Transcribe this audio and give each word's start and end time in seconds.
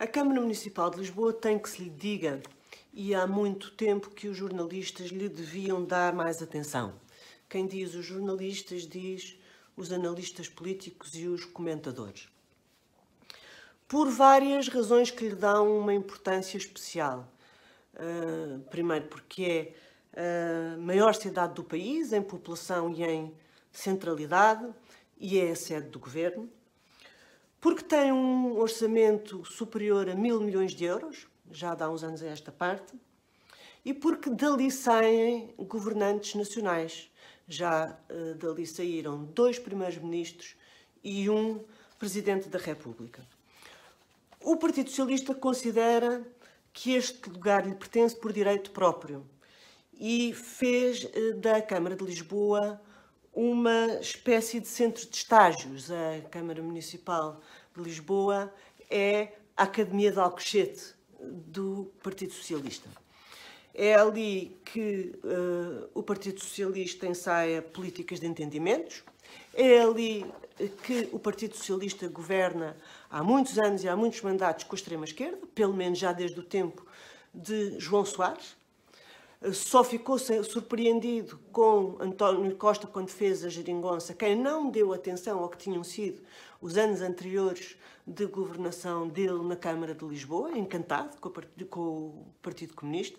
A 0.00 0.06
Câmara 0.06 0.40
Municipal 0.40 0.90
de 0.90 0.96
Lisboa 0.96 1.30
tem 1.30 1.58
que 1.58 1.68
se 1.68 1.82
lhe 1.82 1.90
diga, 1.90 2.42
e 2.90 3.14
há 3.14 3.26
muito 3.26 3.72
tempo 3.72 4.08
que 4.08 4.28
os 4.28 4.36
jornalistas 4.38 5.08
lhe 5.08 5.28
deviam 5.28 5.84
dar 5.84 6.14
mais 6.14 6.40
atenção. 6.40 6.94
Quem 7.50 7.66
diz 7.66 7.94
os 7.94 8.06
jornalistas 8.06 8.86
diz 8.86 9.38
os 9.76 9.92
analistas 9.92 10.48
políticos 10.48 11.14
e 11.14 11.26
os 11.26 11.44
comentadores. 11.44 12.30
Por 13.86 14.08
várias 14.08 14.68
razões 14.68 15.10
que 15.10 15.28
lhe 15.28 15.34
dão 15.34 15.80
uma 15.80 15.92
importância 15.92 16.56
especial. 16.56 17.30
Uh, 17.92 18.60
primeiro, 18.70 19.04
porque 19.04 19.74
é 20.14 20.72
a 20.76 20.78
maior 20.78 21.14
cidade 21.14 21.52
do 21.52 21.62
país 21.62 22.14
em 22.14 22.22
população 22.22 22.90
e 22.90 23.04
em 23.04 23.34
centralidade 23.70 24.66
e 25.18 25.38
é 25.38 25.50
a 25.50 25.56
sede 25.56 25.90
do 25.90 25.98
governo. 25.98 26.50
Porque 27.60 27.84
tem 27.84 28.10
um 28.10 28.58
orçamento 28.58 29.44
superior 29.44 30.08
a 30.08 30.14
mil 30.14 30.40
milhões 30.40 30.72
de 30.72 30.84
euros, 30.84 31.26
já 31.52 31.74
dá 31.74 31.90
uns 31.90 32.02
anos 32.02 32.22
a 32.22 32.26
esta 32.26 32.50
parte, 32.50 32.94
e 33.84 33.92
porque 33.92 34.30
dali 34.30 34.70
saem 34.70 35.54
governantes 35.58 36.34
nacionais. 36.34 37.10
Já 37.46 37.98
uh, 38.08 38.34
dali 38.36 38.66
saíram 38.66 39.24
dois 39.24 39.58
primeiros-ministros 39.58 40.56
e 41.02 41.28
um 41.28 41.62
presidente 41.98 42.48
da 42.48 42.58
República. 42.58 43.26
O 44.40 44.56
Partido 44.56 44.88
Socialista 44.88 45.34
considera 45.34 46.24
que 46.72 46.94
este 46.94 47.28
lugar 47.28 47.66
lhe 47.66 47.74
pertence 47.74 48.16
por 48.16 48.32
direito 48.32 48.70
próprio 48.70 49.26
e 49.92 50.32
fez 50.32 51.04
uh, 51.04 51.34
da 51.34 51.60
Câmara 51.60 51.96
de 51.96 52.04
Lisboa 52.04 52.80
uma 53.32 53.98
espécie 54.00 54.60
de 54.60 54.68
centro 54.68 55.06
de 55.06 55.16
estágios. 55.16 55.90
A 55.90 56.28
Câmara 56.30 56.62
Municipal 56.62 57.40
de 57.76 57.82
Lisboa 57.82 58.52
é 58.88 59.32
a 59.56 59.64
Academia 59.64 60.10
de 60.10 60.18
Alcochete 60.18 60.94
do 61.20 61.92
Partido 62.02 62.32
Socialista. 62.32 62.88
É 63.74 63.94
ali 63.94 64.58
que 64.64 65.12
uh, 65.24 65.88
o 65.94 66.02
Partido 66.02 66.40
Socialista 66.40 67.06
ensaia 67.06 67.62
políticas 67.62 68.18
de 68.18 68.26
entendimentos, 68.26 69.04
é 69.54 69.80
ali 69.80 70.26
que 70.82 71.08
o 71.12 71.18
Partido 71.18 71.56
Socialista 71.56 72.08
governa 72.08 72.76
há 73.08 73.22
muitos 73.22 73.58
anos 73.58 73.84
e 73.84 73.88
há 73.88 73.96
muitos 73.96 74.20
mandatos 74.22 74.64
com 74.64 74.74
a 74.74 74.78
extrema-esquerda, 74.78 75.38
pelo 75.54 75.72
menos 75.72 75.98
já 75.98 76.12
desde 76.12 76.38
o 76.38 76.42
tempo 76.42 76.84
de 77.32 77.78
João 77.78 78.04
Soares, 78.04 78.56
só 79.52 79.82
ficou 79.82 80.18
surpreendido 80.18 81.38
com 81.50 81.96
António 81.98 82.54
Costa 82.56 82.86
quando 82.86 83.08
fez 83.08 83.42
a 83.44 83.48
geringonça, 83.48 84.12
quem 84.12 84.36
não 84.36 84.70
deu 84.70 84.92
atenção 84.92 85.38
ao 85.38 85.48
que 85.48 85.56
tinham 85.56 85.82
sido 85.82 86.22
os 86.60 86.76
anos 86.76 87.00
anteriores 87.00 87.76
de 88.06 88.26
governação 88.26 89.08
dele 89.08 89.42
na 89.42 89.56
Câmara 89.56 89.94
de 89.94 90.04
Lisboa, 90.04 90.56
encantado 90.58 91.16
com, 91.18 91.30
com 91.68 91.80
o 91.80 92.34
Partido 92.42 92.74
Comunista, 92.74 93.18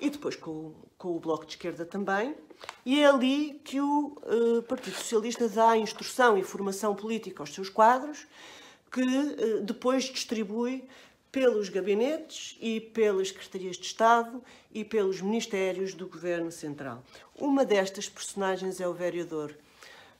e 0.00 0.08
depois 0.08 0.36
com, 0.36 0.74
com, 0.96 1.16
o 1.16 1.20
Bloco 1.20 1.44
de 1.44 1.52
Esquerda 1.52 1.84
também, 1.84 2.34
e 2.84 3.00
é 3.00 3.06
ali 3.06 3.60
que 3.62 3.80
o 3.80 4.16
uh, 4.22 4.62
Partido 4.62 4.96
Socialista 4.96 5.48
dá 5.48 5.76
instrução 5.76 6.38
e 6.38 6.42
formação 6.42 6.94
política 6.94 7.42
aos 7.42 7.52
seus 7.52 7.68
quadros, 7.68 8.26
que 8.90 9.02
uh, 9.02 9.62
depois 9.62 10.04
distribui 10.04 10.88
pelos 11.36 11.68
gabinetes 11.68 12.56
e 12.62 12.80
pelas 12.80 13.28
secretarias 13.28 13.76
de 13.76 13.84
Estado 13.84 14.42
e 14.72 14.82
pelos 14.82 15.20
ministérios 15.20 15.92
do 15.92 16.06
Governo 16.06 16.50
Central. 16.50 17.04
Uma 17.38 17.62
destas 17.62 18.08
personagens 18.08 18.80
é 18.80 18.88
o 18.88 18.94
vereador 18.94 19.54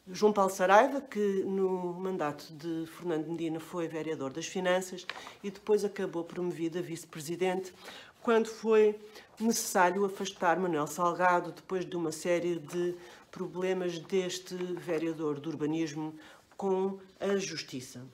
João 0.07 0.31
Paulo 0.31 0.51
Saraiva, 0.51 1.01
que 1.01 1.43
no 1.43 1.95
mandato 1.95 2.53
de 2.53 2.85
Fernando 2.99 3.29
Medina 3.29 3.59
foi 3.59 3.89
vereador 3.89 4.31
das 4.31 4.45
Finanças 4.45 5.07
e 5.43 5.51
depois 5.51 5.87
acabou 5.87 6.23
promovido 6.23 6.81
a 6.81 6.83
vice-presidente 6.83 7.73
quando 8.21 8.49
foi 8.49 8.95
necessário 9.41 10.05
afastar 10.05 10.61
Manuel 10.61 10.87
Salgado 10.87 11.51
depois 11.51 11.87
de 11.87 11.97
uma 11.97 12.13
série 12.13 12.57
de 12.57 12.95
problemas 13.31 13.99
deste 14.01 14.55
vereador 14.55 15.41
do 15.41 15.49
urbanismo 15.49 16.15
com 16.59 16.99
a 17.19 17.37
justiça. 17.37 18.05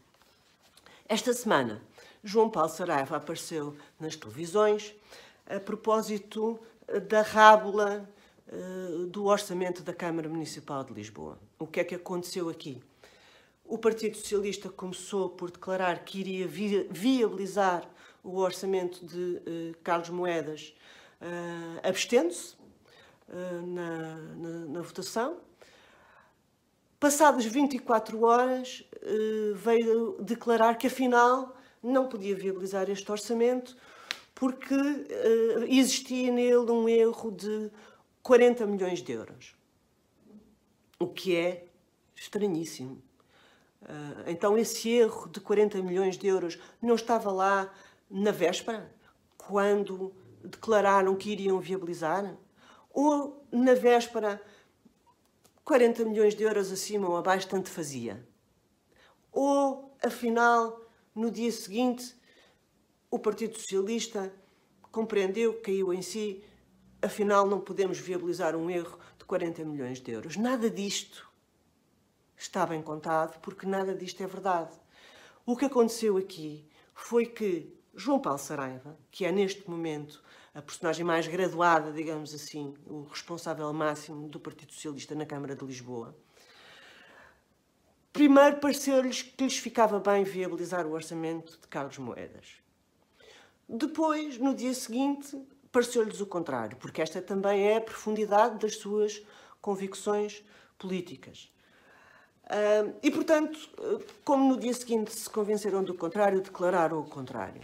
Esta 1.08 1.32
semana, 1.32 1.82
João 2.24 2.48
Paulo 2.48 2.68
Saraiva 2.68 3.16
apareceu 3.16 3.76
nas 3.98 4.14
televisões 4.14 4.94
a 5.44 5.58
propósito 5.58 6.58
da 7.08 7.20
rábula 7.20 8.08
uh, 8.46 9.06
do 9.06 9.24
orçamento 9.24 9.82
da 9.82 9.92
Câmara 9.92 10.28
Municipal 10.28 10.84
de 10.84 10.92
Lisboa. 10.92 11.36
O 11.58 11.66
que 11.66 11.80
é 11.80 11.84
que 11.84 11.96
aconteceu 11.96 12.48
aqui? 12.48 12.80
O 13.64 13.76
Partido 13.76 14.16
Socialista 14.16 14.68
começou 14.68 15.30
por 15.30 15.50
declarar 15.50 16.04
que 16.04 16.20
iria 16.20 16.46
vi 16.46 16.86
viabilizar 16.90 17.88
o 18.22 18.38
orçamento 18.38 19.04
de 19.04 19.16
uh, 19.18 19.76
Carlos 19.82 20.10
Moedas, 20.10 20.74
abstendo-se 21.84 22.56
na, 23.28 24.16
na, 24.16 24.50
na 24.66 24.80
votação. 24.80 25.36
Passadas 26.98 27.44
24 27.44 28.24
horas, 28.24 28.84
veio 29.54 30.16
declarar 30.20 30.74
que 30.74 30.88
afinal 30.88 31.56
não 31.82 32.08
podia 32.08 32.34
viabilizar 32.34 32.88
este 32.88 33.10
orçamento 33.10 33.76
porque 34.34 34.74
uh, 34.74 35.64
existia 35.68 36.32
nele 36.32 36.70
um 36.70 36.88
erro 36.88 37.30
de 37.30 37.70
40 38.22 38.66
milhões 38.66 39.02
de 39.02 39.12
euros. 39.12 39.54
O 40.98 41.08
que 41.08 41.36
é 41.36 41.66
estranhíssimo. 42.14 43.02
Uh, 43.82 44.28
então, 44.28 44.56
esse 44.56 44.88
erro 44.88 45.28
de 45.28 45.40
40 45.40 45.82
milhões 45.82 46.16
de 46.16 46.26
euros 46.26 46.58
não 46.80 46.94
estava 46.94 47.32
lá 47.32 47.72
na 48.08 48.30
véspera, 48.30 48.92
quando 49.36 50.12
declararam 50.44 51.16
que 51.16 51.30
iriam 51.30 51.58
viabilizar? 51.60 52.36
Ou 52.90 53.44
na 53.50 53.74
véspera, 53.74 54.40
40 55.64 56.04
milhões 56.04 56.34
de 56.34 56.42
euros 56.44 56.70
acima 56.70 57.08
ou 57.08 57.16
abaixo, 57.16 57.48
tanto 57.48 57.70
fazia? 57.70 58.24
Ou, 59.32 59.96
afinal, 60.02 60.80
no 61.14 61.30
dia 61.30 61.50
seguinte, 61.52 62.14
o 63.10 63.18
Partido 63.18 63.58
Socialista 63.58 64.32
compreendeu, 64.90 65.60
caiu 65.60 65.92
em 65.92 66.02
si, 66.02 66.42
afinal 67.00 67.46
não 67.46 67.60
podemos 67.60 67.98
viabilizar 67.98 68.56
um 68.56 68.70
erro 68.70 68.98
de 69.18 69.24
40 69.24 69.64
milhões 69.64 70.00
de 70.00 70.10
euros. 70.10 70.36
Nada 70.36 70.70
disto 70.70 71.28
está 72.36 72.66
bem 72.66 72.82
contado, 72.82 73.38
porque 73.40 73.66
nada 73.66 73.94
disto 73.94 74.22
é 74.22 74.26
verdade. 74.26 74.72
O 75.44 75.56
que 75.56 75.64
aconteceu 75.64 76.16
aqui 76.16 76.64
foi 76.94 77.26
que 77.26 77.74
João 77.94 78.20
Paulo 78.20 78.38
Saraiva, 78.38 78.98
que 79.10 79.24
é 79.24 79.32
neste 79.32 79.68
momento 79.68 80.22
a 80.54 80.62
personagem 80.62 81.04
mais 81.04 81.26
graduada, 81.26 81.92
digamos 81.92 82.34
assim, 82.34 82.74
o 82.86 83.02
responsável 83.02 83.72
máximo 83.72 84.28
do 84.28 84.40
Partido 84.40 84.72
Socialista 84.72 85.14
na 85.14 85.26
Câmara 85.26 85.56
de 85.56 85.64
Lisboa, 85.64 86.16
Primeiro, 88.12 88.56
pareceu-lhes 88.56 89.22
que 89.22 89.44
lhes 89.44 89.56
ficava 89.56 89.98
bem 89.98 90.22
viabilizar 90.22 90.86
o 90.86 90.92
orçamento 90.92 91.58
de 91.58 91.66
Carlos 91.66 91.96
Moedas. 91.96 92.60
Depois, 93.66 94.36
no 94.36 94.54
dia 94.54 94.74
seguinte, 94.74 95.34
pareceu-lhes 95.72 96.20
o 96.20 96.26
contrário, 96.26 96.76
porque 96.76 97.00
esta 97.00 97.22
também 97.22 97.68
é 97.68 97.78
a 97.78 97.80
profundidade 97.80 98.58
das 98.58 98.76
suas 98.76 99.22
convicções 99.62 100.44
políticas. 100.78 101.50
e, 103.02 103.10
portanto, 103.10 103.58
como 104.24 104.52
no 104.52 104.60
dia 104.60 104.74
seguinte 104.74 105.14
se 105.14 105.30
convenceram 105.30 105.82
do 105.82 105.94
contrário, 105.94 106.42
declararam 106.42 107.00
o 107.00 107.04
contrário. 107.04 107.62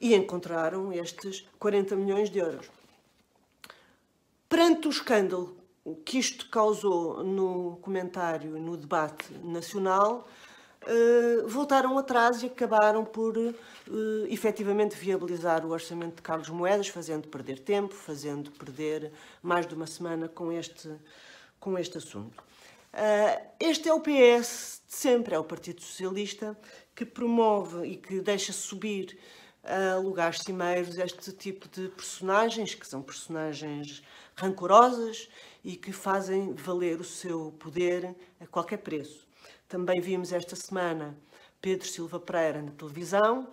E 0.00 0.14
encontraram 0.14 0.90
estes 0.92 1.46
40 1.58 1.94
milhões 1.94 2.30
de 2.30 2.38
euros. 2.38 2.70
Perante 4.48 4.88
o 4.88 4.90
escândalo 4.90 5.61
que 6.04 6.18
isto 6.18 6.48
causou 6.48 7.24
no 7.24 7.76
comentário, 7.82 8.58
no 8.58 8.76
debate 8.76 9.32
nacional, 9.42 10.28
uh, 10.82 11.48
voltaram 11.48 11.98
atrás 11.98 12.42
e 12.42 12.46
acabaram 12.46 13.04
por 13.04 13.36
uh, 13.36 13.52
efetivamente 14.28 14.96
viabilizar 14.96 15.66
o 15.66 15.70
orçamento 15.70 16.16
de 16.16 16.22
Carlos 16.22 16.48
Moedas, 16.48 16.88
fazendo 16.88 17.28
perder 17.28 17.58
tempo, 17.58 17.94
fazendo 17.94 18.50
perder 18.52 19.12
mais 19.42 19.66
de 19.66 19.74
uma 19.74 19.86
semana 19.86 20.28
com 20.28 20.52
este, 20.52 20.88
com 21.58 21.76
este 21.78 21.98
assunto. 21.98 22.42
Uh, 22.92 23.42
este 23.58 23.88
é 23.88 23.94
o 23.94 24.00
PS 24.00 24.82
sempre, 24.86 25.34
é 25.34 25.38
o 25.38 25.44
Partido 25.44 25.82
Socialista, 25.82 26.56
que 26.94 27.04
promove 27.04 27.86
e 27.86 27.96
que 27.96 28.20
deixa 28.20 28.52
subir 28.52 29.18
a 29.62 29.96
lugares 29.96 30.40
cimeiros 30.40 30.98
este 30.98 31.32
tipo 31.32 31.68
de 31.68 31.88
personagens, 31.88 32.74
que 32.74 32.86
são 32.86 33.02
personagens 33.02 34.02
rancorosas 34.34 35.28
e 35.62 35.76
que 35.76 35.92
fazem 35.92 36.52
valer 36.54 37.00
o 37.00 37.04
seu 37.04 37.52
poder 37.58 38.14
a 38.40 38.46
qualquer 38.46 38.78
preço. 38.78 39.26
Também 39.68 40.00
vimos 40.00 40.32
esta 40.32 40.56
semana 40.56 41.16
Pedro 41.60 41.86
Silva 41.86 42.18
Pereira 42.18 42.60
na 42.60 42.72
televisão 42.72 43.48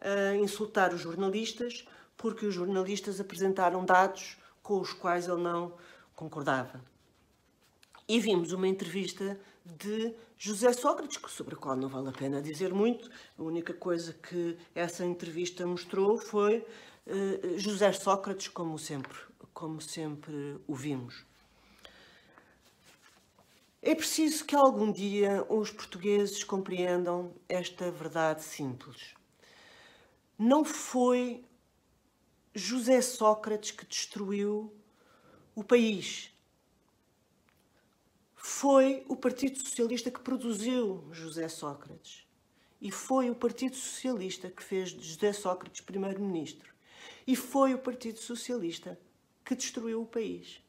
a 0.00 0.34
insultar 0.36 0.92
os 0.94 1.00
jornalistas 1.00 1.86
porque 2.16 2.46
os 2.46 2.54
jornalistas 2.54 3.20
apresentaram 3.20 3.84
dados 3.84 4.38
com 4.62 4.80
os 4.80 4.92
quais 4.92 5.28
ele 5.28 5.42
não 5.42 5.74
concordava. 6.14 6.80
E 8.08 8.18
vimos 8.18 8.52
uma 8.52 8.66
entrevista 8.66 9.38
de 9.64 10.14
José 10.36 10.72
Sócrates, 10.72 11.20
sobre 11.30 11.54
o 11.54 11.58
qual 11.58 11.76
não 11.76 11.88
vale 11.88 12.08
a 12.08 12.12
pena 12.12 12.42
dizer 12.42 12.72
muito. 12.72 13.10
A 13.38 13.42
única 13.42 13.72
coisa 13.72 14.12
que 14.12 14.56
essa 14.74 15.04
entrevista 15.04 15.66
mostrou 15.66 16.18
foi 16.18 16.58
uh, 17.06 17.58
José 17.58 17.92
Sócrates 17.92 18.48
como 18.48 18.78
sempre, 18.78 19.16
como 19.52 19.80
sempre 19.80 20.56
o 20.66 20.74
vimos. 20.74 21.24
É 23.80 23.94
preciso 23.94 24.44
que 24.44 24.54
algum 24.54 24.92
dia 24.92 25.44
os 25.48 25.70
portugueses 25.70 26.44
compreendam 26.44 27.34
esta 27.48 27.90
verdade 27.90 28.44
simples. 28.44 29.14
Não 30.38 30.64
foi 30.64 31.44
José 32.54 33.00
Sócrates 33.00 33.72
que 33.72 33.86
destruiu 33.86 34.72
o 35.54 35.64
país. 35.64 36.31
Foi 38.44 39.04
o 39.08 39.14
Partido 39.14 39.56
Socialista 39.60 40.10
que 40.10 40.18
produziu 40.18 41.04
José 41.12 41.48
Sócrates. 41.48 42.26
E 42.80 42.90
foi 42.90 43.30
o 43.30 43.36
Partido 43.36 43.76
Socialista 43.76 44.50
que 44.50 44.64
fez 44.64 44.90
José 44.90 45.32
Sócrates 45.32 45.80
primeiro-ministro. 45.80 46.74
E 47.24 47.36
foi 47.36 47.72
o 47.72 47.78
Partido 47.78 48.18
Socialista 48.18 48.98
que 49.44 49.54
destruiu 49.54 50.02
o 50.02 50.06
país. 50.06 50.60